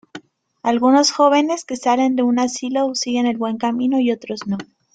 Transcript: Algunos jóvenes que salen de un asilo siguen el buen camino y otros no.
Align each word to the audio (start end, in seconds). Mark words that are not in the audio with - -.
Algunos 0.63 1.11
jóvenes 1.11 1.63
que 1.63 1.75
salen 1.75 2.15
de 2.15 2.23
un 2.23 2.39
asilo 2.39 2.89
siguen 2.95 3.27
el 3.27 3.37
buen 3.37 3.57
camino 3.59 3.99
y 3.99 4.11
otros 4.11 4.47
no. 4.47 4.57